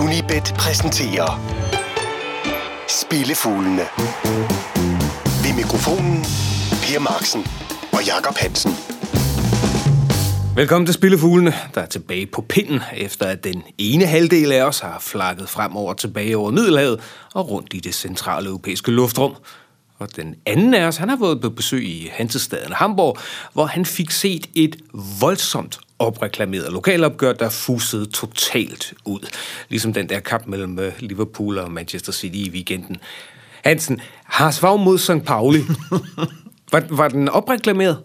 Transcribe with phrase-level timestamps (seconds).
[0.00, 1.40] Unibet præsenterer
[2.88, 3.82] Spillefuglene.
[5.42, 6.24] Ved mikrofonen
[6.82, 7.46] Per Marksen
[7.92, 8.72] og Jakob Hansen.
[10.56, 14.80] Velkommen til Spillefuglene, der er tilbage på pinden, efter at den ene halvdel af os
[14.80, 17.00] har flakket fremover tilbage over Middelhavet
[17.34, 19.34] og rundt i det centrale europæiske luftrum.
[19.98, 23.18] Og den anden af os, han har været på besøg i Hansestaden Hamburg,
[23.52, 24.76] hvor han fik set et
[25.20, 29.28] voldsomt opreklameret lokalopgør, der fusede totalt ud.
[29.68, 32.96] Ligesom den der kamp mellem øh, Liverpool og Manchester City i weekenden.
[33.64, 35.26] Hansen, har svar mod St.
[35.26, 35.60] Pauli.
[36.72, 37.98] var, var den opreklameret?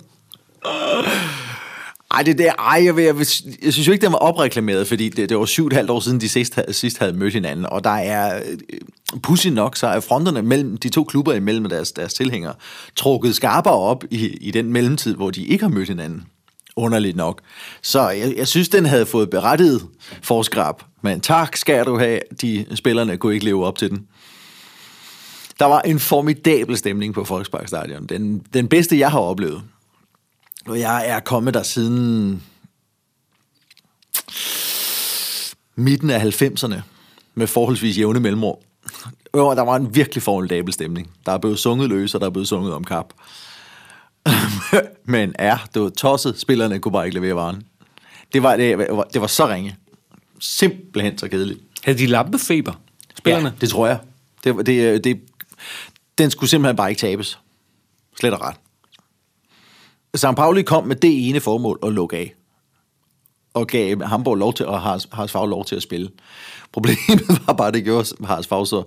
[2.12, 3.16] Ej, det der, ej, jeg, jeg,
[3.64, 5.90] jeg synes jo ikke, den var opreklameret, fordi det, det var syv og et halvt
[5.90, 8.58] år siden, de sidst, sidst havde mødt hinanden, og der er, øh,
[9.24, 12.54] pussy nok, så er fronterne mellem de to klubber imellem deres, deres tilhængere
[12.96, 16.24] trukket skarpere op i, i den mellemtid, hvor de ikke har mødt hinanden.
[16.80, 17.42] Underligt nok.
[17.82, 19.88] Så jeg, jeg synes, den havde fået berettiget
[20.22, 24.08] forskrab, men tak skal du have, de spillerne kunne ikke leve op til den.
[25.60, 28.06] Der var en formidabel stemning på Volkspark Stadion.
[28.06, 29.62] Den, den bedste, jeg har oplevet.
[30.66, 32.44] Og jeg er kommet der siden
[35.76, 36.82] midten af 90'erne
[37.36, 38.56] med forholdsvis jævne mellemrum.
[39.36, 41.10] Jo, der var en virkelig formidabel stemning.
[41.26, 43.14] Der er blevet sunget løs, og der er blevet sunget om kap.
[45.14, 46.40] Men ja, det var tosset.
[46.40, 47.64] Spillerne kunne bare ikke levere varen.
[48.34, 49.76] Det var, det, det var så ringe.
[50.40, 51.60] Simpelthen så kedeligt.
[51.84, 52.74] Havde de lampefeber,
[53.18, 53.48] spillerne?
[53.48, 54.00] Ja, det tror jeg.
[54.44, 55.22] Det, det, det,
[56.18, 57.40] den skulle simpelthen bare ikke tabes.
[58.20, 58.56] Slet og ret.
[60.16, 60.36] St.
[60.36, 62.34] Pauli kom med det ene formål at lukke af.
[63.54, 66.10] Og gav Hamburg lov til, og Hars Favre lov til at spille.
[66.72, 68.84] Problemet var bare, at det gjorde Hars Favre så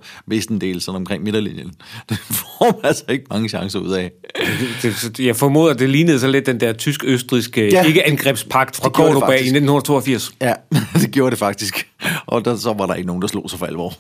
[0.60, 1.72] del sådan omkring midterlinjen.
[2.08, 4.12] Det får man altså ikke mange chancer ud af.
[4.82, 9.32] Det, det, jeg formoder, det lignede så lidt den der tysk-østriske ja, ikke-angrebspagt fra Cordoba
[9.32, 10.32] i 1982.
[10.41, 10.54] Ja,
[10.94, 11.88] det gjorde det faktisk.
[12.26, 13.94] Og der, så var der ikke nogen, der slog sig for alvor.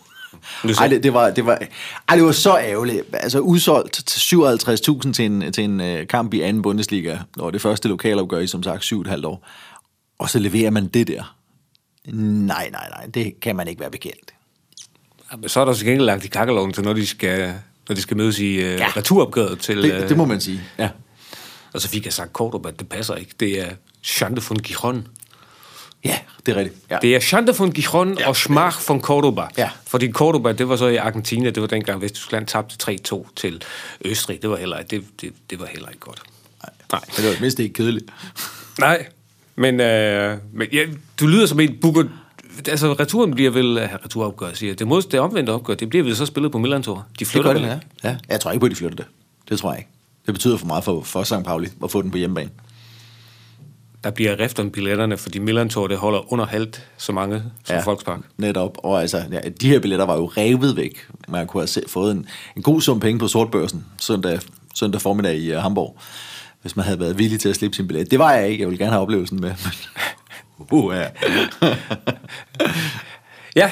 [0.78, 1.58] Ej, det, det, var, det, var,
[2.08, 3.02] ej, det var så ærgerligt.
[3.12, 7.60] Altså udsolgt til 57.000 til en, til en uh, kamp i anden Bundesliga, og det
[7.60, 9.46] første lokalopgør i som sagt 7,5 år.
[10.18, 11.36] Og så leverer man det der.
[12.06, 14.34] Nej, nej, nej, det kan man ikke være bekendt.
[15.32, 17.54] Ja, men så er der så gengæld lagt i kakkeloven til, når de skal,
[17.88, 18.88] når de skal mødes i uh, ja.
[18.96, 19.82] returopgøret til...
[19.82, 20.88] Det, det må man sige, ja.
[21.72, 23.34] Og så fik jeg sagt kort at det passer ikke.
[23.40, 23.70] Det er
[24.02, 25.08] Chante von Gijon.
[26.04, 26.80] Ja, det er rigtigt.
[26.90, 26.98] Ja.
[27.02, 28.28] Det er Chante von Gijon ja.
[28.28, 29.46] og Schmach von Cordoba.
[29.58, 29.70] Ja.
[29.86, 33.64] Fordi Cordoba, det var så i Argentina, det var dengang Vesttyskland tabte 3-2 til
[34.04, 34.42] Østrig.
[34.42, 36.22] Det var heller, det, det, det var heller ikke godt.
[36.62, 37.00] Nej, Nej.
[37.16, 38.10] det var mindst ikke kedeligt.
[38.78, 39.06] Nej,
[39.62, 40.86] men, øh, men ja,
[41.20, 42.04] du lyder som en bukker...
[42.68, 43.74] Altså, returen bliver vel...
[43.74, 47.06] Ja, returopgør, siger Det, mod, det omvendte opgør, det bliver vel så spillet på Milan-tor.
[47.18, 47.68] De flytter det, det,
[48.04, 48.08] ja.
[48.08, 48.16] ja.
[48.28, 49.06] Jeg tror ikke på, at de flytter det.
[49.48, 49.90] Det tror jeg ikke.
[50.26, 51.44] Det betyder for meget for, for St.
[51.44, 52.50] Pauli at få den på hjemmebane
[54.04, 57.76] der bliver rift om billetterne, fordi Milan Tour, det holder under halvt så mange som
[57.76, 58.20] ja, Volkspark.
[58.36, 58.78] netop.
[58.78, 61.06] Og altså, ja, de her billetter var jo revet væk.
[61.28, 64.40] Man kunne have fået en, en god sum penge på sortbørsen søndag,
[64.74, 65.98] søndag formiddag i uh, Hamburg,
[66.62, 68.10] hvis man havde været villig til at slippe sin billet.
[68.10, 68.62] Det var jeg ikke.
[68.62, 69.54] Jeg ville gerne have oplevelsen med.
[70.72, 71.08] uh, ja.
[73.62, 73.70] ja,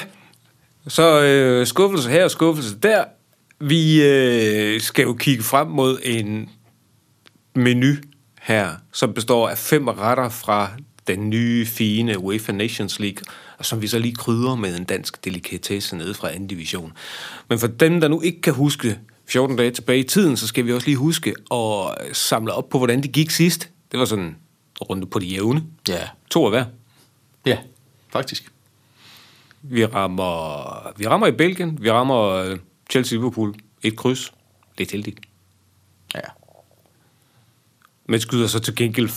[0.87, 3.03] så øh, skuffelse her og skuffelse der.
[3.59, 6.49] Vi øh, skal jo kigge frem mod en
[7.55, 7.93] menu
[8.41, 10.69] her, som består af fem retter fra
[11.07, 13.23] den nye, fine UEFA Nations League,
[13.57, 16.93] og som vi så lige krydder med en dansk delikatesse nede fra anden division.
[17.49, 18.99] Men for dem, der nu ikke kan huske
[19.31, 22.77] 14 dage tilbage i tiden, så skal vi også lige huske at samle op på,
[22.77, 23.69] hvordan det gik sidst.
[23.91, 24.37] Det var sådan en
[24.81, 25.63] runde på de jævne.
[25.87, 26.07] Ja.
[26.29, 26.65] To af hver.
[27.45, 27.57] Ja,
[28.09, 28.51] faktisk.
[29.61, 32.57] Vi rammer, vi rammer i Belgien, vi rammer øh,
[32.93, 33.53] Chelsea-Liverpool.
[33.83, 34.33] Et kryds.
[34.77, 35.19] Lidt heldigt.
[36.15, 36.19] Ja.
[38.05, 39.09] Men skyder så til gengæld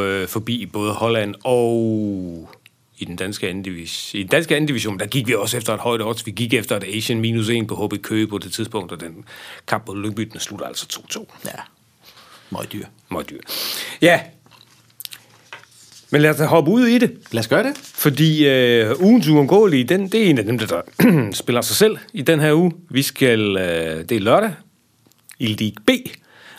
[0.00, 2.50] øh, forbi både Holland og
[3.02, 4.20] i den danske anden division.
[4.20, 6.26] I den danske anden division, der gik vi også efter et højt odds.
[6.26, 9.24] Vi gik efter et Asian minus 1 på HB Køge på det tidspunkt, og den
[9.68, 11.24] kamp på Lyngby, den slutter altså 2-2.
[11.44, 11.60] Ja,
[12.50, 12.86] meget dyr.
[13.10, 13.40] Meget dyr.
[14.02, 14.20] Ja,
[16.10, 17.18] men lad os hoppe ud i det.
[17.30, 17.78] Lad os gøre det.
[17.78, 20.82] Fordi øh, ugens uundgåelige, den, det er en af dem, der
[21.42, 22.72] spiller sig selv i den her uge.
[22.90, 24.52] Vi skal, øh, det er lørdag,
[25.38, 25.90] i League B.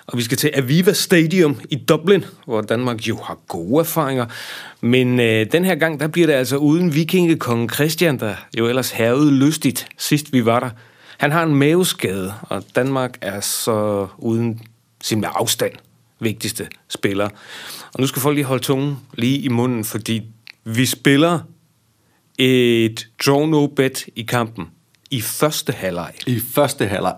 [0.08, 4.26] Og vi skal til Aviva Stadium i Dublin, hvor Danmark jo har gode erfaringer.
[4.82, 8.92] Men øh, den her gang, der bliver det altså uden vikingekongen Christian, der jo ellers
[8.92, 10.70] hervede lystigt, sidst vi var der.
[11.18, 14.62] Han har en maveskade, og Danmark er så uden
[15.04, 15.74] sin med afstand
[16.20, 17.30] vigtigste spiller.
[17.94, 20.24] Og nu skal folk lige holde tungen lige i munden, fordi
[20.64, 21.40] vi spiller
[22.38, 24.66] et draw no bet i kampen
[25.12, 26.14] i første halvleg.
[26.28, 27.16] I første halvleg.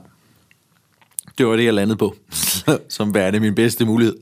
[1.38, 2.16] Det var det, jeg landede på,
[2.90, 4.16] som værende min bedste mulighed.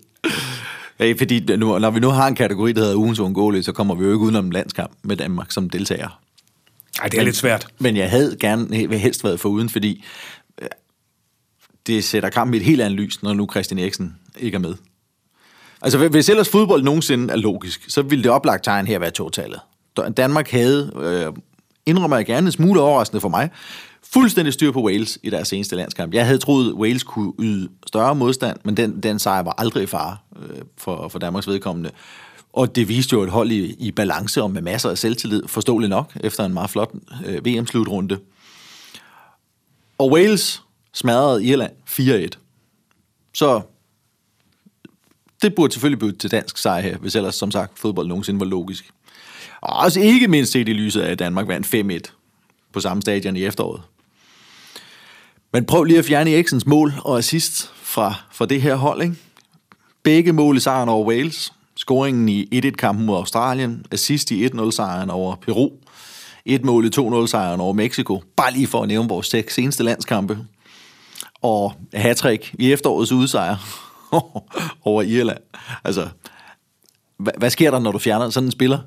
[0.99, 3.95] Ja, fordi nu, når vi nu har en kategori, der hedder ugens uundgåelige, så kommer
[3.95, 6.19] vi jo ikke udenom en landskamp med Danmark som deltager.
[7.01, 7.67] Ej, det er lidt svært.
[7.79, 10.03] Men jeg havde gerne helst været foruden, fordi
[10.61, 10.67] øh,
[11.87, 14.75] det sætter kampen i et helt andet lys, når nu Christian Eriksen ikke er med.
[15.81, 19.59] Altså, hvis ellers fodbold nogensinde er logisk, så ville det oplagt tegn her være totallet.
[20.17, 21.33] Danmark havde, øh,
[21.85, 23.49] indrømmer jeg gerne, en smule overraskende for mig,
[24.03, 26.13] fuldstændig styr på Wales i deres seneste landskamp.
[26.13, 29.85] Jeg havde troet, Wales kunne yde større modstand, men den, den sejr var aldrig i
[29.85, 31.91] fare øh, for, for Danmarks vedkommende.
[32.53, 35.89] Og det viste jo et hold i, i balance og med masser af selvtillid, forståeligt
[35.89, 36.91] nok, efter en meget flot
[37.25, 38.19] øh, VM-slutrunde.
[39.97, 40.63] Og Wales
[40.93, 42.27] smadrede Irland 4-1.
[43.33, 43.61] Så
[45.41, 48.45] det burde selvfølgelig blive til dansk sejr her, hvis ellers, som sagt, fodbold nogensinde var
[48.45, 48.91] logisk.
[49.61, 52.13] Og også ikke mindst set i lyset af, at Danmark vandt 5-1
[52.73, 53.81] på samme stadion i efteråret.
[55.53, 59.01] Men prøv lige at fjerne Eriksens mål og assist fra, fra det her hold.
[59.01, 59.15] Ikke?
[60.03, 61.53] Begge mål i sejren over Wales.
[61.77, 63.85] Scoringen i 1-1-kampen mod Australien.
[63.91, 65.71] Assist i 1-0-sejren over Peru.
[66.45, 68.23] Et mål i 2-0-sejren over Mexico.
[68.35, 70.37] Bare lige for at nævne vores seks seneste landskampe.
[71.41, 73.55] Og hattrick i efterårets udsejr
[74.85, 75.41] over Irland.
[75.83, 76.09] Altså,
[77.17, 78.79] hvad, hvad sker der, når du fjerner sådan en spiller?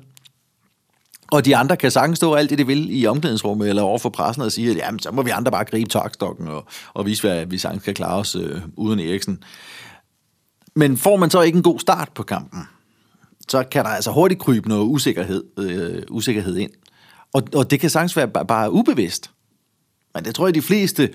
[1.31, 4.09] Og de andre kan sagtens stå alt det, de vil i omklædningsrummet eller over for
[4.09, 7.27] pressen og sige, at jamen, så må vi andre bare gribe takstokken og, og vise,
[7.27, 9.43] hvad vi sagtens kan klare os øh, uden Eriksen.
[10.75, 12.63] Men får man så ikke en god start på kampen,
[13.49, 16.71] så kan der altså hurtigt krybe noget usikkerhed, øh, usikkerhed ind.
[17.33, 19.31] Og, og det kan sagtens være bare, bare ubevidst.
[20.15, 21.09] Men det tror jeg, de fleste,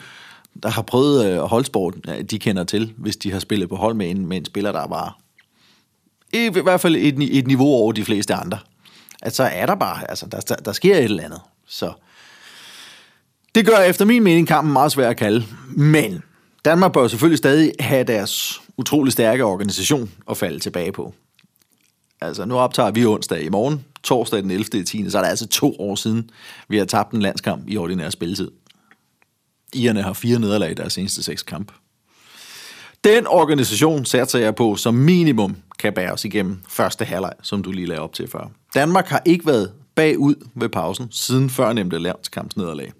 [0.62, 3.94] der har prøvet øh, holdsport, øh, de kender til, hvis de har spillet på hold
[3.94, 5.18] med en, med en spiller, der var
[6.32, 8.58] i hvert fald et, et niveau over de fleste andre
[9.22, 11.40] at så er der bare, altså der, der, der sker et eller andet.
[11.66, 11.92] Så
[13.54, 15.44] det gør efter min mening kampen meget svær at kalde.
[15.68, 16.22] Men
[16.64, 21.14] Danmark bør selvfølgelig stadig have deres utrolig stærke organisation at falde tilbage på.
[22.20, 24.64] Altså, nu optager vi onsdag i morgen, torsdag den 11.
[24.84, 25.10] 10.
[25.10, 26.30] Så er det altså to år siden,
[26.68, 28.50] vi har tabt en landskamp i ordinær spilletid.
[29.72, 31.72] Irerne har fire nederlag i deres seneste seks kamp.
[33.04, 37.70] Den organisation satser jeg på som minimum kan bære os igennem første halvleg, som du
[37.70, 38.50] lige lagde op til før.
[38.74, 42.92] Danmark har ikke været bagud ved pausen siden førnemte landskampsnederlag.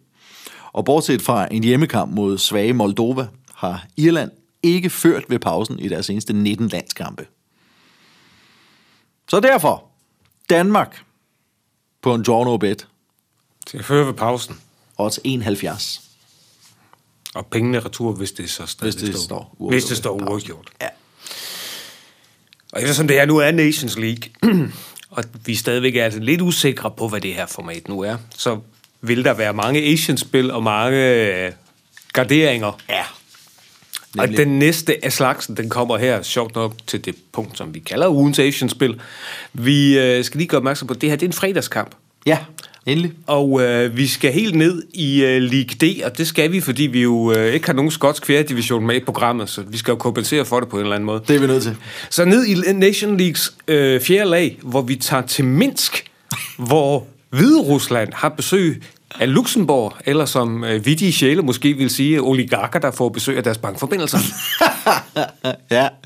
[0.72, 4.30] Og bortset fra en hjemmekamp mod svage Moldova, har Irland
[4.62, 7.26] ikke ført ved pausen i deres seneste 19 landskampe.
[9.30, 9.84] Så derfor,
[10.50, 11.04] Danmark
[12.02, 12.88] på en draw no bet.
[13.66, 14.60] Til at føre ved pausen.
[14.98, 16.02] Odds 71.
[17.34, 19.72] Og pengene retur, hvis det så stadig Hvis det står, står uafgjort.
[19.72, 20.70] Hvis det står uafgjort.
[20.80, 20.88] Ja.
[22.72, 24.30] Og eftersom det her nu er Nations League,
[25.10, 28.58] og vi stadigvæk er altså lidt usikre på, hvad det her format nu er, så
[29.00, 31.52] vil der være mange Asian-spil og mange øh,
[32.12, 32.80] garderinger.
[32.88, 33.02] Ja.
[34.18, 37.78] Og den næste af slagsen, den kommer her, sjovt nok, til det punkt, som vi
[37.78, 39.00] kalder ugens Asian-spil.
[39.52, 41.94] Vi øh, skal lige gøre opmærksom på, at det her det er en fredagskamp.
[42.26, 42.38] Ja,
[42.86, 43.12] endelig.
[43.26, 46.82] Og øh, vi skal helt ned i øh, League D, og det skal vi, fordi
[46.82, 49.96] vi jo øh, ikke har nogen skotsk division med i programmet, så vi skal jo
[49.96, 51.22] kompensere for det på en eller anden måde.
[51.28, 51.76] Det er vi nødt til.
[52.10, 56.10] Så ned i Nation Leagues øh, fjerde lag, hvor vi tager til Minsk,
[56.58, 58.82] hvor Hvide Rusland har besøg
[59.20, 63.42] af Luxembourg, eller som øh, vidige sjæle måske vil sige, oligarker, der får besøg af
[63.42, 64.18] deres bankforbindelser.
[65.70, 65.88] ja.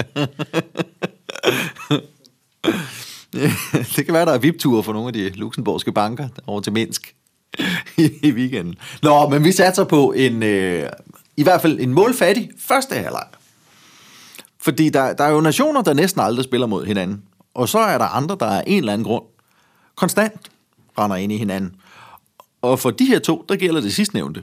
[3.96, 7.14] det kan være, der er vip-ture for nogle af de luxemburgske banker over til Minsk
[7.96, 8.74] i, weekenden.
[9.02, 10.90] Nå, men vi satser på en, øh,
[11.36, 13.26] i hvert fald en målfattig første halvleg.
[14.58, 17.22] Fordi der, der er jo nationer, der næsten aldrig spiller mod hinanden.
[17.55, 19.24] Og så er der andre, der er en eller anden grund
[19.94, 20.50] konstant
[20.98, 21.74] render ind i hinanden.
[22.62, 24.43] Og for de her to, der gælder det sidstnævnte.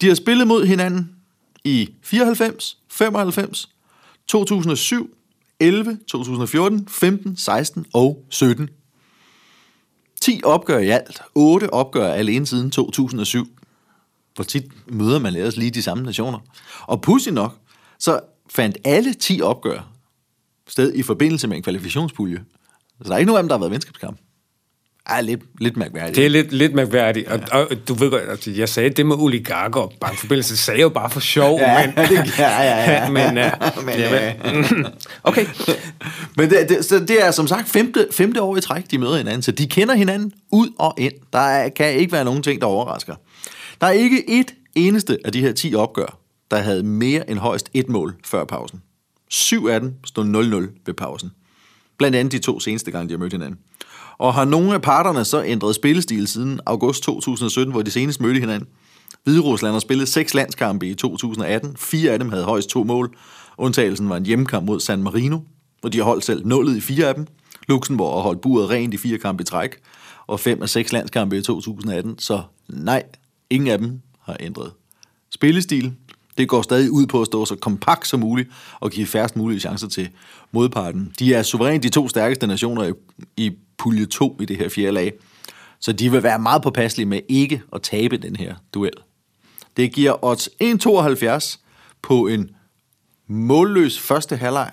[0.00, 1.10] De har spillet mod hinanden
[1.64, 3.68] i 94, 95,
[4.26, 5.17] 2007,
[5.60, 8.68] 11, 2014, 15, 16 og 17.
[10.20, 11.22] 10 opgør i alt.
[11.34, 13.46] 8 opgør alene siden 2007.
[14.34, 16.38] Hvor tit møder man ellers lige de samme nationer.
[16.86, 17.58] Og pudsigt nok,
[17.98, 19.92] så fandt alle 10 opgør
[20.66, 22.44] sted i forbindelse med en kvalifikationspulje.
[23.02, 24.18] Så der er ikke nogen af dem, der har været venskabskamp
[25.08, 26.16] er lidt, lidt mærkværdigt.
[26.16, 27.28] Det er lidt, lidt mærkværdigt.
[27.28, 27.56] Og, ja.
[27.56, 30.84] og, du ved godt, altså, jeg sagde det med oligarker og bankforbindelse, det sagde jeg
[30.84, 31.58] jo bare for sjov.
[31.60, 33.10] Ja, men, det, ja, ja, ja.
[33.18, 34.86] men, uh, men, men
[35.22, 35.46] okay.
[36.36, 39.16] men det, det, så det er som sagt femte, femte år i træk, de møder
[39.16, 41.12] hinanden, så de kender hinanden ud og ind.
[41.32, 43.14] Der er, kan ikke være nogen ting, der overrasker.
[43.80, 46.18] Der er ikke et eneste af de her 10 opgør,
[46.50, 48.82] der havde mere end højst et mål før pausen.
[49.28, 51.30] Syv af dem stod 0-0 ved pausen.
[51.98, 53.58] Blandt andet de to seneste gange, de har mødt hinanden.
[54.18, 58.40] Og har nogle af parterne så ændret spillestil siden august 2017, hvor de senest mødte
[58.40, 58.68] hinanden?
[59.24, 61.76] Hviderusland har spillet seks landskampe i 2018.
[61.76, 63.16] Fire af dem havde højst to mål.
[63.58, 65.38] Undtagelsen var en hjemmekamp mod San Marino,
[65.80, 67.26] hvor de har holdt selv nullet i fire af dem.
[67.68, 69.76] Luxembourg har holdt buret rent i fire kampe i træk.
[70.26, 73.02] og fem af seks landskampe i 2018, så nej,
[73.50, 74.72] ingen af dem har ændret
[75.34, 75.92] spillestil.
[76.38, 78.48] Det går stadig ud på at stå så kompakt som muligt
[78.80, 80.08] og give færrest mulige chancer til
[80.52, 81.12] modparten.
[81.18, 82.92] De er suverænt de to stærkeste nationer i,
[83.36, 85.12] i pulje 2 i det her fjerde lag.
[85.80, 88.92] Så de vil være meget påpasselige med ikke at tabe den her duel.
[89.76, 91.58] Det giver odds 1,72
[92.02, 92.50] på en
[93.26, 94.72] målløs første halvleg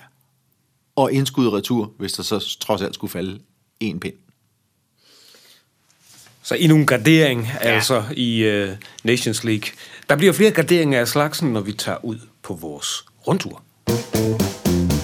[0.96, 3.40] og indskud retur, hvis der så trods alt skulle falde
[3.80, 4.14] en pind.
[6.42, 7.58] Så endnu en gradering, ja.
[7.58, 8.68] altså, i uh,
[9.04, 9.70] Nations League.
[10.08, 13.62] Der bliver flere graderinger af slagsen, når vi tager ud på vores rundtur.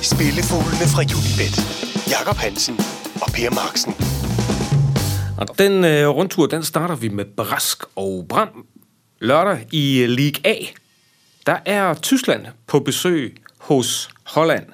[0.03, 1.57] Spillefuglene fra Unibet.
[2.11, 2.77] Jakob Hansen
[3.35, 3.95] Per Marksen.
[5.39, 8.67] Og den uh, rundtur, den starter vi med Brask og Bram.
[9.21, 10.55] Lørdag i League A,
[11.47, 14.67] der er Tyskland på besøg hos Holland.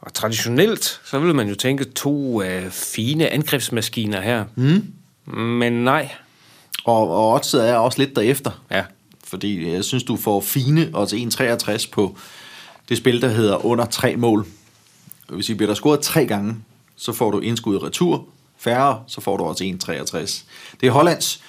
[0.00, 4.44] Og traditionelt, så vil man jo tænke to uh, fine angrebsmaskiner her.
[4.54, 4.92] Mm.
[5.36, 6.14] Men nej.
[6.84, 8.62] Og, og oddset er også lidt derefter.
[8.70, 8.84] Ja.
[9.24, 12.16] Fordi jeg synes, du får fine odds 1,63 på
[12.88, 14.46] det spil, der hedder under tre mål.
[15.28, 16.56] Hvis I bliver der scoret tre gange,
[17.02, 18.24] så får du indskud retur.
[18.58, 20.44] Færre, så får du også 1,63.
[20.80, 21.42] Det er Hollands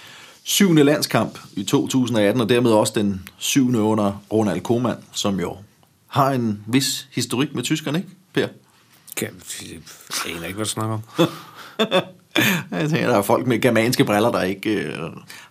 [0.43, 5.57] syvende landskamp i 2018, og dermed også den syvende under Ronald Koeman, som jo
[6.07, 8.47] har en vis historik med tyskerne, ikke, Per?
[9.17, 9.29] Kan,
[9.61, 11.27] jeg aner ikke, hvad du snakker om.
[12.71, 14.99] Jeg tænker, der er folk med germanske briller, der ikke øh,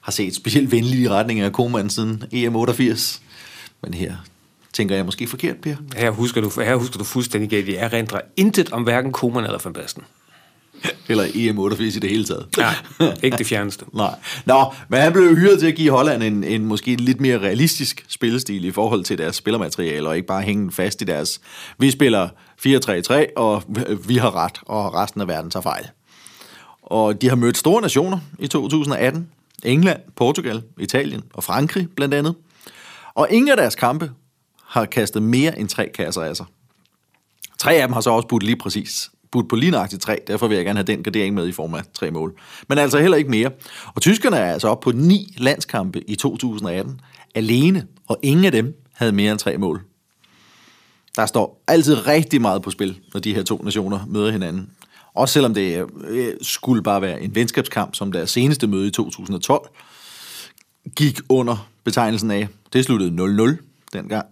[0.00, 3.21] har set specielt venlige retninger af Koeman siden EM88.
[3.82, 4.16] Men her
[4.72, 5.74] tænker jeg måske forkert, Per.
[5.96, 7.68] Her husker du, her husker du fuldstændig galt.
[7.68, 10.02] Jeg erindrer intet om hverken Koeman eller Van Basten.
[11.08, 12.46] Eller EM88 i det hele taget.
[12.56, 12.74] Nej,
[13.22, 13.84] ikke det fjerneste.
[13.94, 14.14] Nej.
[14.44, 18.04] Nå, men han blev hyret til at give Holland en, en måske lidt mere realistisk
[18.08, 21.40] spillestil i forhold til deres spillermateriale, og ikke bare hænge fast i deres,
[21.78, 22.28] vi spiller
[22.66, 23.62] 4-3-3, og
[24.08, 25.88] vi har ret, og resten af verden tager fejl.
[26.82, 29.28] Og de har mødt store nationer i 2018.
[29.64, 32.34] England, Portugal, Italien og Frankrig blandt andet.
[33.14, 34.10] Og ingen af deres kampe
[34.72, 36.46] har kastet mere end tre kasser af sig.
[37.58, 40.48] Tre af dem har så også budt lige præcis budt på lige nøjagtigt tre, derfor
[40.48, 42.34] vil jeg gerne have den gradering med i form af tre mål.
[42.68, 43.50] Men altså heller ikke mere.
[43.94, 47.00] Og tyskerne er altså op på ni landskampe i 2018
[47.34, 49.82] alene, og ingen af dem havde mere end tre mål.
[51.16, 54.70] Der står altid rigtig meget på spil, når de her to nationer møder hinanden.
[55.14, 59.68] Også selvom det øh, skulle bare være en venskabskamp, som deres seneste møde i 2012
[60.96, 62.48] gik under betegnelsen af.
[62.72, 63.56] Det sluttede 0-0
[63.92, 64.26] dengang.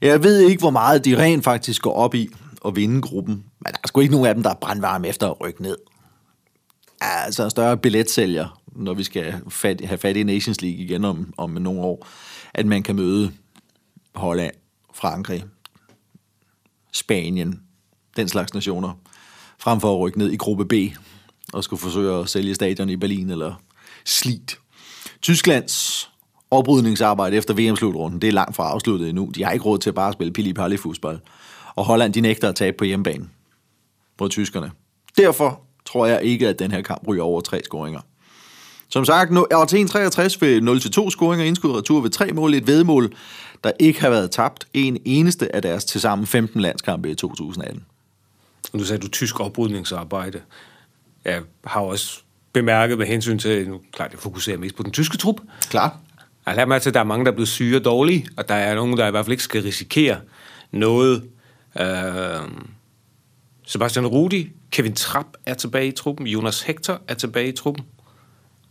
[0.00, 2.28] Jeg ved ikke, hvor meget de rent faktisk går op i
[2.66, 5.30] at vinde gruppen, men der er sgu ikke nogen af dem, der er brandvarme efter
[5.30, 5.76] at rykke ned.
[7.00, 9.42] Altså en større billetsælger, når vi skal
[9.84, 12.06] have fat i Nations League igen om, om nogle år,
[12.54, 13.32] at man kan møde
[14.14, 14.54] Holland,
[14.94, 15.44] Frankrig,
[16.92, 17.62] Spanien,
[18.16, 18.92] den slags nationer,
[19.58, 20.72] frem for at rykke ned i gruppe B
[21.52, 23.54] og skulle forsøge at sælge stadion i Berlin eller
[24.04, 24.58] slit.
[25.22, 26.10] Tysklands
[26.50, 29.30] oprydningsarbejde efter VM-slutrunden, det er langt fra afsluttet endnu.
[29.34, 31.18] De har ikke råd til at bare spille pili fodbold
[31.74, 33.28] Og Holland, de nægter at tabe på hjemmebane
[34.20, 34.70] mod tyskerne.
[35.16, 38.00] Derfor tror jeg ikke, at den her kamp ryger over tre scoringer.
[38.88, 43.12] Som sagt, er til 1,63 ved 0-2 scoringer, indskud retur ved tre mål, et vedmål,
[43.64, 47.84] der ikke har været tabt en eneste af deres tilsammen 15 landskampe i 2018.
[48.72, 50.40] Nu sagde du tysk oprydningsarbejde.
[51.24, 52.20] Jeg har også
[52.52, 55.36] bemærket med hensyn til, nu klart, jeg fokuserer mest på den tyske trup.
[55.60, 55.92] Klart.
[56.48, 58.26] Jeg har lært mig til, at der er mange, der er blevet syge og dårlige,
[58.36, 60.16] og der er nogen, der i hvert fald ikke skal risikere
[60.70, 61.24] noget.
[61.80, 61.86] Øh,
[63.66, 67.84] Sebastian Rudi, Kevin Trapp er tilbage i truppen, Jonas Hector er tilbage i truppen,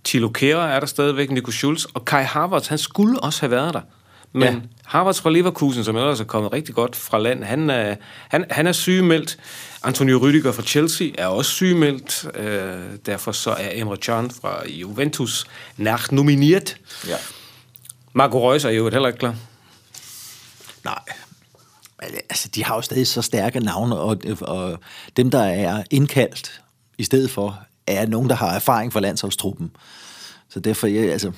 [0.03, 3.73] Tilo Kera er der stadigvæk, Nico Schulz, og Kai Havertz, han skulle også have været
[3.73, 3.81] der.
[4.33, 4.59] Men ja.
[4.85, 7.95] Havertz fra Leverkusen, som ellers er kommet rigtig godt fra land, han er,
[8.29, 9.37] han, han er sygemeldt.
[9.83, 12.27] Antonio Rüdiger fra Chelsea er også sygemeldt.
[12.35, 15.45] Øh, derfor så er Emre Can fra Juventus
[15.77, 16.77] nært nomineret.
[17.07, 17.15] Ja.
[18.17, 19.35] Marco Reus er jo heller ikke klar.
[20.83, 20.99] Nej,
[22.01, 24.79] altså, de har jo stadig så stærke navne, og, og
[25.17, 26.61] dem, der er indkaldt
[26.97, 29.71] i stedet for, er nogen, der har erfaring fra landsholdstruppen.
[30.49, 31.31] Så derfor, jeg, altså,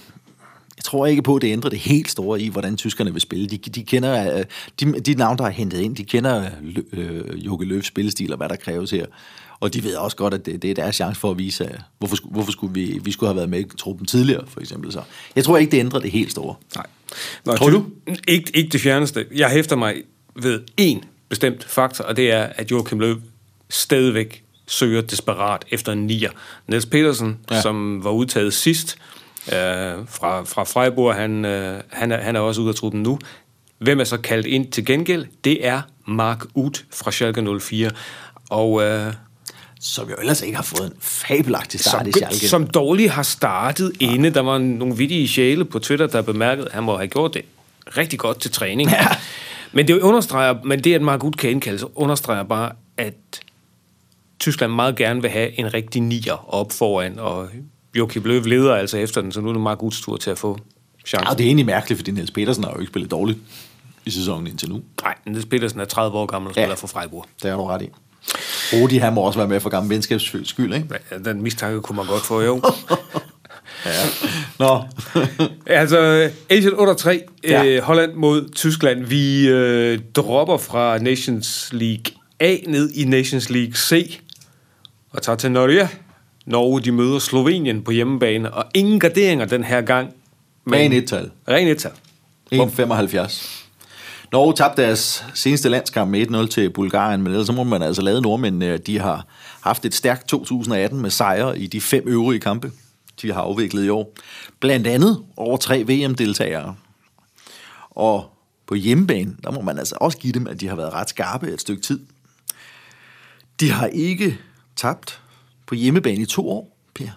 [0.89, 3.47] tror ikke på, at det ændrer det helt store i, hvordan tyskerne vil spille.
[3.47, 4.45] De, de kender, øh,
[4.79, 6.49] de, de navne, der er hentet ind, de kender
[6.93, 9.05] øh, Jokke Løfs spillestil og hvad der kræves her.
[9.59, 12.17] Og de ved også godt, at det, det er deres chance for at vise, hvorfor,
[12.31, 14.91] hvorfor skulle vi, vi skulle have været med i truppen tidligere, for eksempel.
[14.91, 15.01] Så
[15.35, 16.55] jeg tror ikke, det ændrer det helt store.
[16.75, 16.85] Nej.
[17.45, 17.85] Nå, tror du?
[18.27, 19.25] Ikke, ikke det fjerneste.
[19.35, 19.95] Jeg hæfter mig
[20.35, 23.21] ved én bestemt faktor, og det er, at Joachim Løv
[23.69, 26.31] stadigvæk søger desperat efter en nier.
[26.67, 27.61] Niels Petersen, ja.
[27.61, 28.97] som var udtaget sidst,
[29.53, 31.15] øh, fra, fra Freiburg.
[31.15, 33.19] Han, øh, han, er, han er også ude af truppen nu.
[33.77, 35.25] Hvem er så kaldt ind til gengæld?
[35.43, 37.91] Det er Mark Uth fra Schalke 04.
[38.49, 39.13] Og øh,
[39.79, 42.47] Som jo ellers ikke har fået en fabelagtig start som, i Schalke.
[42.47, 44.13] som dårligt har startet ja.
[44.13, 44.29] inde.
[44.29, 47.41] Der var nogle vittige sjæle på Twitter, der bemærkede, at han må have gjort det
[47.97, 48.89] rigtig godt til træning.
[48.89, 49.07] Ja.
[49.71, 53.13] Men det understreger, men det, at Mark kan indkaldes, understreger bare, at
[54.39, 57.47] Tyskland meget gerne vil have en rigtig nier op foran, og
[57.95, 60.37] Joachim Löw leder altså efter den, så nu er det Mark Uds tur til at
[60.37, 60.57] få
[61.05, 61.27] chancen.
[61.27, 63.39] Ja, det er egentlig mærkeligt, fordi Niels Petersen har jo ikke spillet dårligt
[64.05, 64.81] i sæsonen indtil nu.
[65.03, 66.73] Nej, Niels Petersen er 30 år gammel og spiller ja.
[66.73, 67.25] for Freiburg.
[67.43, 67.89] Det er du ret i.
[68.73, 70.87] Rudi, han må også være med for gammel venskabs skyld, ikke?
[71.11, 72.61] Ja, den mistanke kunne man godt få, jo.
[73.85, 73.91] ja.
[74.59, 74.83] Nå.
[75.65, 77.65] altså, Asian 8-3, Ja.
[77.65, 79.03] øh, Holland mod Tyskland.
[79.03, 82.03] Vi øh, dropper fra Nations League
[82.39, 84.19] A ned i Nations League C
[85.11, 85.89] og tager til Norge.
[86.49, 90.13] Norge, de møder Slovenien på hjemmebane, og ingen garderinger den her gang.
[90.71, 91.31] Ren et-tal.
[91.47, 91.91] Ren et-tal.
[92.53, 93.65] 1,75.
[94.31, 98.01] Norge tabte deres seneste landskamp med 1-0 til Bulgarien, men ellers så må man altså
[98.01, 99.25] lade nordmændene, at de har
[99.61, 102.71] haft et stærkt 2018 med sejre i de fem øvrige kampe,
[103.21, 104.13] de har afviklet i år.
[104.59, 106.75] Blandt andet over tre VM-deltagere.
[107.89, 108.29] Og
[108.67, 111.47] på hjemmebane, der må man altså også give dem, at de har været ret skarpe
[111.47, 111.99] et stykke tid.
[113.59, 114.37] De har ikke
[114.75, 115.21] tabt
[115.69, 117.07] på hjemmebane i to år, Per.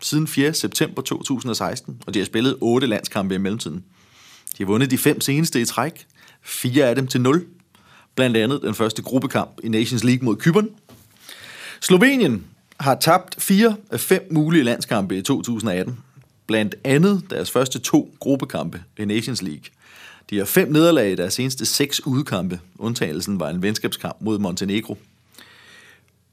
[0.00, 0.54] Siden 4.
[0.54, 3.84] september 2016, og de har spillet otte landskampe i mellemtiden.
[4.58, 6.06] De har vundet de fem seneste i træk.
[6.42, 7.46] Fire af dem til 0.
[8.14, 10.68] Blandt andet den første gruppekamp i Nations League mod Kypern.
[11.80, 12.44] Slovenien
[12.80, 15.98] har tabt fire af fem mulige landskampe i 2018.
[16.46, 19.64] Blandt andet deres første to gruppekampe i Nations League.
[20.30, 22.60] De har fem nederlag i deres seneste seks udkampe.
[22.78, 24.98] Undtagelsen var en venskabskamp mod Montenegro.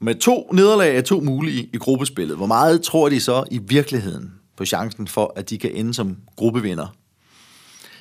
[0.04, 4.32] Med to nederlag af to mulige i gruppespillet, hvor meget tror de så i virkeligheden
[4.56, 6.86] på chancen for, at de kan ende som gruppevinder?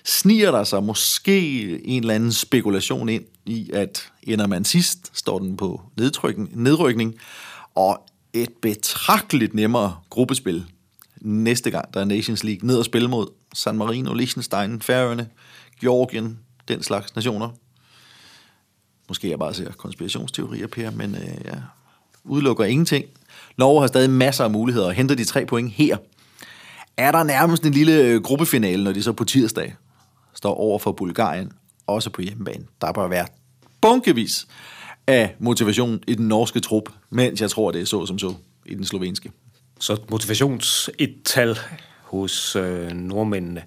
[0.04, 1.40] Sniger der sig måske
[1.86, 7.16] en eller anden spekulation ind i, at ender man sidst, står den på nedrykning, nedrykning
[7.76, 10.66] og et betragteligt nemmere gruppespil
[11.22, 15.30] næste gang, der er Nations League ned og spille mod San Marino, Liechtenstein, Færøerne,
[15.82, 17.50] Georgien, den slags nationer.
[19.08, 21.62] Måske jeg bare ser konspirationsteorier, Per, men øh, jeg
[22.24, 23.06] udelukker ingenting.
[23.58, 25.98] Norge har stadig masser af muligheder og henter de tre point her.
[26.98, 29.76] Er der nærmest en lille øh, gruppefinale, når de så på tirsdag
[30.34, 31.52] står over for Bulgarien,
[31.88, 32.64] også på hjemmebane.
[32.82, 33.26] Der bør være
[33.82, 34.48] bunkevis
[35.08, 38.34] af motivation i den norske trup, mens jeg tror, det er så som så
[38.66, 39.32] i den slovenske.
[39.80, 41.60] Så motivations et tal
[42.04, 43.64] hos øh, nordmændene.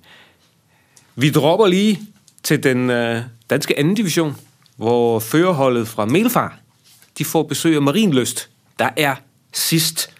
[1.16, 2.00] Vi dropper lige
[2.42, 4.36] til den øh, danske anden division,
[4.76, 6.58] hvor førerholdet fra Melfar,
[7.18, 8.50] de får besøg af Marinløst.
[8.78, 9.14] Der er
[9.52, 10.10] sidst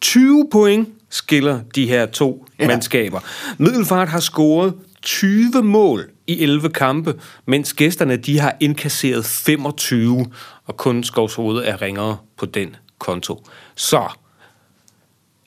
[0.00, 2.66] 20 point skiller de her to Ja.
[2.66, 3.20] mandskaber.
[3.58, 10.26] Middelfart har scoret 20 mål i 11 kampe, mens gæsterne de har indkasseret 25,
[10.64, 13.44] og kun Skovshoved er ringere på den konto.
[13.74, 14.08] Så,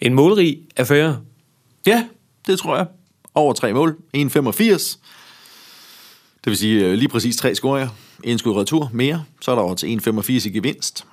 [0.01, 1.21] en målrig affære.
[1.85, 2.05] Ja,
[2.47, 2.85] det tror jeg.
[3.33, 3.97] Over tre mål.
[4.17, 4.97] 1,85.
[6.43, 7.89] Det vil sige øh, lige præcis tre scoringer.
[8.23, 9.23] En skud retur mere.
[9.41, 11.05] Så er der over til 1,85 i gevinst.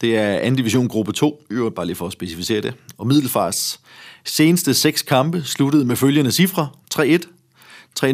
[0.00, 2.74] Det er anden division gruppe 2, i øvrigt bare lige for at specificere det.
[2.98, 3.80] Og Middelfars
[4.24, 6.68] seneste seks kampe sluttede med følgende cifre.
[6.94, 7.06] 3-1, 3-0,
[8.00, 8.06] 2-1,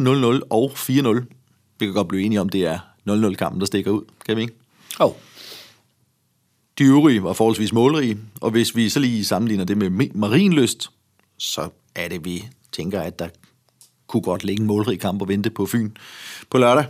[0.00, 1.24] 0-0 og 4-0.
[1.78, 4.02] Vi kan godt blive enige om, det er 0-0-kampen, der stikker ud.
[4.26, 4.54] Kan vi ikke?
[5.00, 5.12] Oh.
[6.78, 10.90] De øvrige var forholdsvis målrige, og hvis vi så lige sammenligner det med Marinløst,
[11.38, 13.28] så er det, vi tænker, at der
[14.06, 15.90] kunne godt ligge en målrig kamp og vente på Fyn
[16.50, 16.84] på lørdag.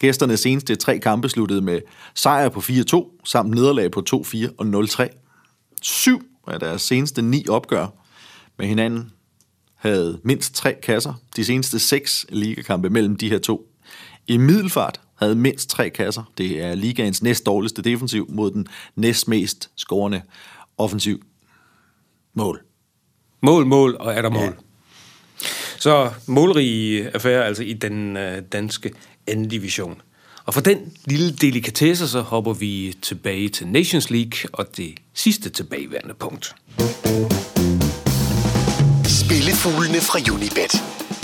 [0.00, 1.80] Gæsternes seneste tre kampe sluttede med
[2.14, 5.06] sejr på 4-2, samt nederlag på 2-4 og 0-3.
[5.82, 7.86] Syv af deres seneste ni opgør
[8.58, 9.12] med hinanden
[9.74, 11.14] havde mindst tre kasser.
[11.36, 13.66] De seneste seks ligakampe mellem de her to.
[14.26, 16.32] I middelfart havde mindst tre kasser.
[16.38, 20.22] Det er ligaens næst dårligste defensiv mod den næst mest scorende
[20.78, 21.22] offensiv
[22.34, 22.62] mål.
[23.42, 24.42] Mål, mål og er der mål.
[24.42, 24.52] Ja.
[25.80, 28.92] Så målrige affære altså i den øh, danske
[29.26, 30.02] anden division.
[30.44, 35.50] Og for den lille delikatesse, så hopper vi tilbage til Nations League og det sidste
[35.50, 36.54] tilbageværende punkt.
[39.04, 40.74] Spillefuglene fra Unibet.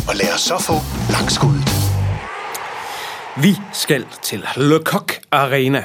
[0.08, 0.74] Og lad os så få
[1.12, 1.64] langskuddet.
[3.42, 5.84] Vi skal til Le Coq Arena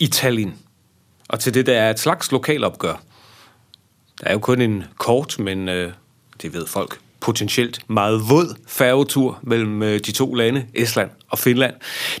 [0.00, 0.54] i Tallinn.
[1.28, 3.02] Og til det, der er et slags lokalopgør.
[4.20, 5.92] Der er jo kun en kort, men øh,
[6.42, 11.74] det ved folk, potentielt meget våd færgetur mellem øh, de to lande, Estland og Finland.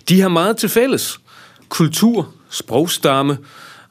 [0.08, 1.20] De har meget til fælles.
[1.68, 3.38] Kultur, sprogstamme,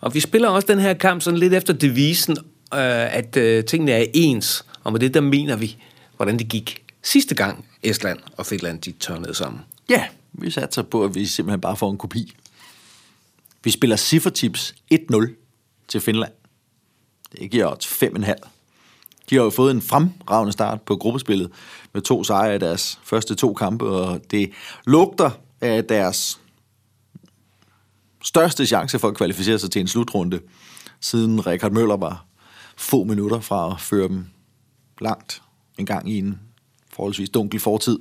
[0.01, 2.37] og vi spiller også den her kamp sådan lidt efter devisen,
[2.73, 4.65] øh, at øh, tingene er ens.
[4.83, 5.77] Og med det, der mener vi,
[6.15, 9.61] hvordan det gik sidste gang Estland og Finland, de tørnede sammen.
[9.89, 12.33] Ja, vi satser på, at vi simpelthen bare får en kopi.
[13.63, 16.31] Vi spiller Siffertips 1-0 til Finland.
[17.31, 18.60] Det giver odds 5,5.
[19.31, 21.51] De har jo fået en fremragende start på gruppespillet
[21.93, 24.51] med to sejre i deres første to kampe, og det
[24.85, 26.39] lugter af deres
[28.23, 30.39] største chance for at kvalificere sig til en slutrunde,
[30.99, 32.25] siden Richard Møller var
[32.77, 34.25] få minutter fra at føre dem
[35.01, 35.41] langt
[35.77, 36.39] en gang i en
[36.93, 37.99] forholdsvis dunkel fortid.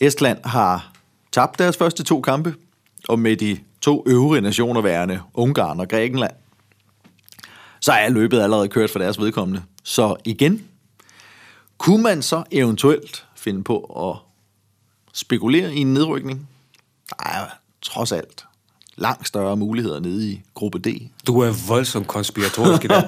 [0.00, 0.92] Estland har
[1.32, 2.54] tabt deres første to kampe,
[3.08, 6.34] og med de to øvrige nationer værende, Ungarn og Grækenland,
[7.80, 9.62] så er løbet allerede kørt for deres vedkommende.
[9.82, 10.68] Så igen,
[11.78, 14.16] kunne man så eventuelt finde på at
[15.12, 16.48] spekulere i en nedrykning?
[17.08, 17.46] Der er
[17.82, 18.44] trods alt
[18.96, 21.10] langt større muligheder nede i gruppe D.
[21.26, 23.04] Du er voldsomt konspiratorisk i dag.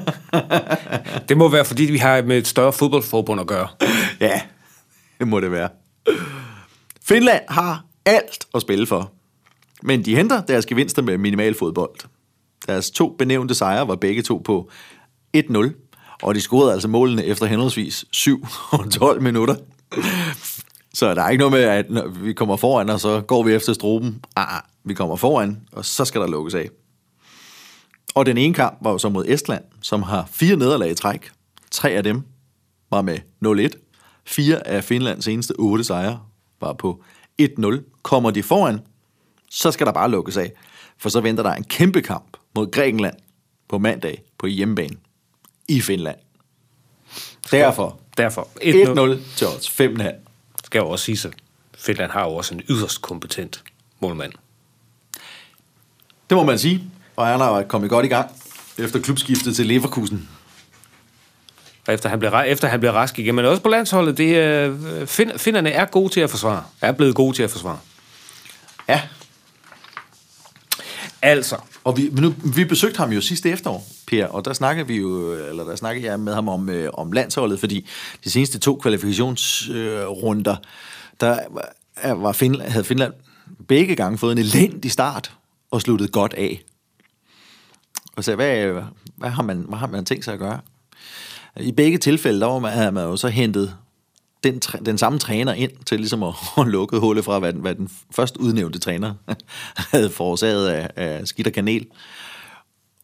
[1.28, 3.68] det må være, fordi vi har med et større fodboldforbund at gøre.
[4.20, 4.40] Ja,
[5.18, 5.68] det må det være.
[7.02, 9.12] Finland har alt at spille for,
[9.82, 11.94] men de henter deres gevinster med minimal fodbold.
[12.66, 14.70] Deres to benævnte sejre var begge to på
[15.36, 15.83] 1-0,
[16.22, 19.56] og de scorede altså målene efter henholdsvis 7 og 12 minutter.
[20.94, 23.52] Så der er ikke noget med, at når vi kommer foran, og så går vi
[23.52, 24.24] efter struben.
[24.36, 26.68] Ah, ah, vi kommer foran, og så skal der lukkes af.
[28.14, 31.30] Og den ene kamp var jo så mod Estland, som har fire nederlag i træk.
[31.70, 32.22] Tre af dem
[32.90, 34.22] var med 0-1.
[34.26, 36.20] Fire af Finlands eneste otte sejre
[36.60, 37.02] var på
[37.42, 38.00] 1-0.
[38.02, 38.80] Kommer de foran,
[39.50, 40.52] så skal der bare lukkes af.
[40.98, 43.16] For så venter der en kæmpe kamp mod Grækenland
[43.68, 44.96] på mandag på hjemmebane
[45.68, 46.16] i Finland.
[47.50, 50.04] Derfor Derfor 1-0 til odds 5,5.
[50.64, 51.34] skal jo også sige, at
[51.78, 53.62] Finland har jo også en yderst kompetent
[54.00, 54.32] målmand.
[56.30, 56.84] Det må man sige.
[57.16, 58.30] Og han har kommet godt i gang
[58.78, 60.28] efter klubskiftet til Leverkusen.
[61.88, 63.34] Og efter han ra- efter han bliver rask igen.
[63.34, 66.64] Men også på landsholdet, det, find, finderne er gode til at forsvare.
[66.80, 67.78] Er blevet gode til at forsvare.
[68.88, 69.02] Ja.
[71.26, 74.96] Altså, Og vi, nu, vi besøgte ham jo sidste efterår, Per, og der snakkede vi
[74.96, 77.86] jo, eller der snakkede jeg med ham om, øh, om landsholdet, fordi
[78.24, 80.58] de seneste to kvalifikationsrunder, øh,
[81.20, 83.12] der var, var Finland, havde Finland
[83.68, 85.32] begge gange fået en elendig start
[85.70, 86.62] og sluttet godt af.
[88.16, 88.82] Og så hvad,
[89.16, 90.60] hvad, har man, hvad har man tænkt sig at gøre?
[91.60, 93.74] I begge tilfælde, der var man, havde man jo så hentet
[94.44, 97.74] den, den samme træner ind til ligesom at, at lukke hullet fra, hvad den, hvad
[97.74, 99.14] den først udnævnte træner
[99.92, 101.86] havde forårsaget af, af skidt og kanel.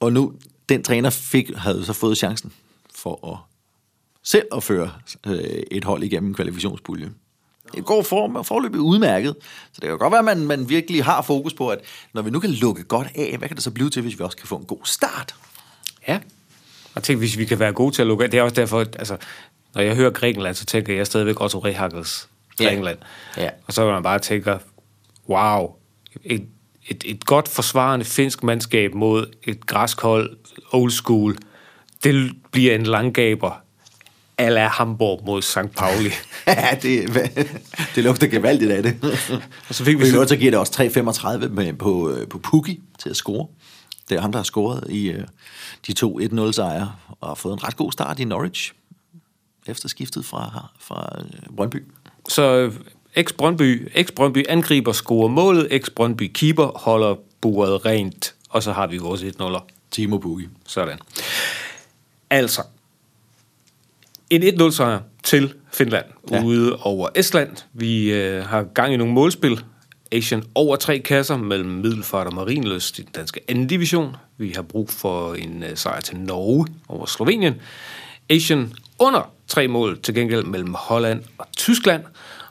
[0.00, 0.33] Og nu,
[0.68, 2.53] den træner fik, havde så fået chancen
[2.94, 3.38] for at
[4.22, 4.90] selv at føre
[5.26, 7.11] øh, et hold igennem kvalifikationspulje.
[7.74, 9.37] Det går for, forløbig udmærket,
[9.72, 11.79] så det kan godt være, at man, man virkelig har fokus på, at
[12.14, 14.24] når vi nu kan lukke godt af, hvad kan det så blive til, hvis vi
[14.24, 15.35] også kan få en god start?
[16.09, 16.20] ja.
[16.94, 18.31] Og tænk, hvis vi kan være gode til at lukke af.
[18.31, 19.16] Det er også derfor, at, altså,
[19.75, 22.29] når jeg hører Grækenland, så tænker jeg stadigvæk Otto Rehagels
[22.61, 22.65] Ja.
[22.65, 22.99] Grækenland.
[23.37, 23.49] Ja.
[23.67, 24.55] Og så kan man bare tænke,
[25.29, 25.75] wow,
[26.25, 26.47] et,
[26.89, 30.37] et, et godt forsvarende finsk mandskab mod et græskhold,
[30.73, 31.37] old school,
[32.05, 33.61] det bliver en langgaber
[34.39, 35.59] ala Hamburg mod St.
[35.77, 36.11] Pauli.
[36.47, 37.11] Ja, det,
[37.95, 39.19] det lugter gevaldigt af det.
[39.69, 40.83] Og så fik vi så- giver det også
[41.43, 43.47] 3,35 med, på, på Pukki til at score.
[44.09, 45.25] Det er ham, der har scoret i øh,
[45.87, 48.73] de to 1-0 sejre og har fået en ret god start i Norwich
[49.71, 51.85] efter skiftet fra, fra øh, Brøndby.
[52.29, 52.73] Så øh,
[53.17, 59.23] ex-Brøndby, ex-Brøndby angriber, scorer målet, ex-Brøndby keeper, holder buret rent, og så har vi vores
[59.23, 59.61] 1-0'er.
[59.91, 60.49] Timo Pukki.
[60.67, 60.99] Sådan.
[62.31, 62.63] Altså,
[64.31, 66.45] en 1-0 sejr til Finland Ja.
[66.45, 67.57] ude over Estland.
[67.73, 69.65] Vi øh, har gang i nogle målspil.
[70.13, 74.17] Asian over tre kasser mellem Middelfart og Marienløst i den danske anden division.
[74.37, 77.55] Vi har brug for en øh, sejr til Norge over Slovenien.
[78.31, 82.03] Asian under tre mål til gengæld mellem Holland og Tyskland.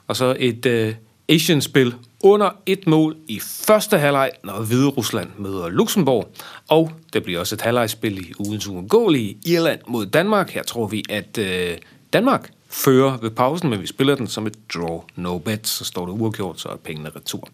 [0.06, 0.94] Og så et øh,
[1.28, 6.32] Asian-spil under et mål i første halvleg, når Hvide Rusland møder Luxembourg.
[6.68, 10.50] Og det bliver også et halvlegspil i ugens uundgåelige Irland mod Danmark.
[10.50, 11.78] Her tror vi, at øh,
[12.12, 16.06] Danmark fører ved pausen, men vi spiller den som et draw no bet, så står
[16.06, 17.48] det uafgjort, så er pengene retur.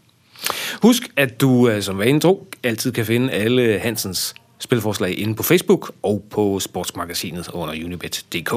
[0.83, 5.43] Husk, at du øh, som vane tro altid kan finde alle Hansens spilforslag inde på
[5.43, 8.51] Facebook og på sportsmagasinet under unibet.dk.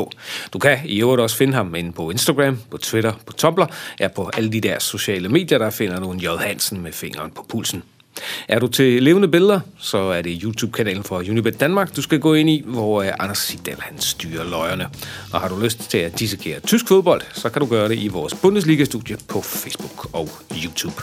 [0.54, 3.66] Du kan i øvrigt også finde ham inde på Instagram, på Twitter, på Tumblr,
[4.00, 6.28] ja på alle de der sociale medier, der finder du en J.
[6.40, 7.84] Hansen med fingeren på pulsen.
[8.48, 12.34] Er du til levende billeder, så er det YouTube-kanalen for Unibet Danmark, du skal gå
[12.34, 14.88] ind i, hvor øh, Anders Sigdal han styrer løjerne.
[15.34, 18.08] Og har du lyst til at dissekere tysk fodbold, så kan du gøre det i
[18.08, 20.30] vores Bundesliga-studie på Facebook og
[20.64, 21.02] YouTube.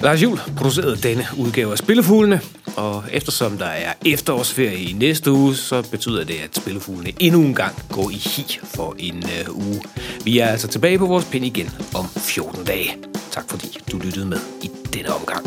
[0.00, 2.40] Lars Jul producerede denne udgave af Spillefuglene,
[2.76, 7.54] og eftersom der er efterårsferie i næste uge, så betyder det, at Spillefuglene endnu en
[7.54, 9.82] gang går i hi for en uh, uge.
[10.24, 12.96] Vi er altså tilbage på vores pind igen om 14 dage.
[13.30, 15.46] Tak fordi du lyttede med i denne omgang.